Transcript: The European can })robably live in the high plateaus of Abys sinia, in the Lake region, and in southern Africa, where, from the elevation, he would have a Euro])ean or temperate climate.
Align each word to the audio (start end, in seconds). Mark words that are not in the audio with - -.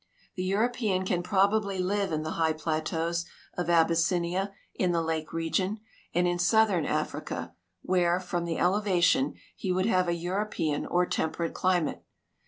The 0.33 0.43
European 0.43 1.05
can 1.05 1.21
})robably 1.21 1.79
live 1.79 2.11
in 2.11 2.23
the 2.23 2.31
high 2.31 2.53
plateaus 2.53 3.23
of 3.55 3.69
Abys 3.69 4.03
sinia, 4.03 4.51
in 4.73 4.93
the 4.93 5.01
Lake 5.03 5.31
region, 5.31 5.79
and 6.11 6.27
in 6.27 6.39
southern 6.39 6.85
Africa, 6.87 7.53
where, 7.83 8.19
from 8.19 8.45
the 8.45 8.57
elevation, 8.57 9.35
he 9.55 9.71
would 9.71 9.85
have 9.85 10.07
a 10.07 10.13
Euro])ean 10.19 10.87
or 10.89 11.05
temperate 11.05 11.53
climate. 11.53 12.03